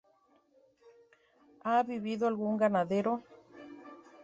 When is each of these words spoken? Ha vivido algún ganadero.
Ha 1.63 1.83
vivido 1.83 2.25
algún 2.27 2.57
ganadero. 2.57 3.21